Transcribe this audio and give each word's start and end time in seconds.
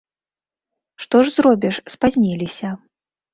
Што 1.05 1.21
ж 1.27 1.33
зробіш, 1.35 1.75
спазніліся. 1.97 2.73